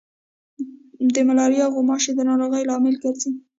د 1.13 1.15
ملاریا 1.29 1.65
غوماشي 1.73 2.11
د 2.15 2.19
ناروغیو 2.29 2.67
لامل 2.69 2.95
ګرځي. 3.03 3.31